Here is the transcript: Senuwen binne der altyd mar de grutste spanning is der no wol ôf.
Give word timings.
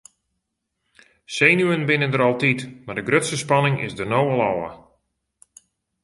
Senuwen 1.35 1.83
binne 1.89 2.07
der 2.13 2.23
altyd 2.27 2.59
mar 2.85 2.95
de 2.97 3.03
grutste 3.09 3.37
spanning 3.45 3.75
is 3.87 3.93
der 3.97 4.09
no 4.11 4.21
wol 4.27 4.39
ôf. 4.51 4.71